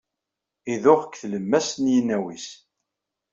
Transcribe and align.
Idux 0.73 0.99
deg 1.09 1.13
tlemmast 1.21 1.77
n 1.79 1.85
yinaw-is. 1.93 2.47